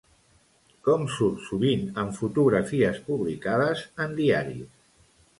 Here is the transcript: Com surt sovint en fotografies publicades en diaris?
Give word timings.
Com 0.85 1.01
surt 1.17 1.43
sovint 1.49 1.83
en 2.03 2.09
fotografies 2.15 2.97
publicades 3.11 3.83
en 4.07 4.17
diaris? 4.21 4.73